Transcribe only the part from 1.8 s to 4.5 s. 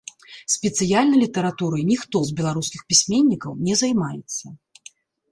ніхто з беларускіх пісьменнікаў не займаецца.